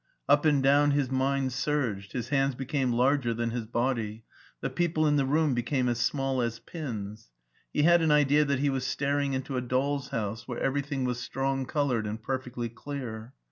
[0.27, 2.13] Up and down his mind surged.
[2.13, 4.23] His hands became larger than his body.
[4.59, 7.29] The people in the room became as small as pins.
[7.71, 11.19] He had an idea that he was staring into a doirs house where everything was
[11.19, 13.35] strong colored and perfectly clear.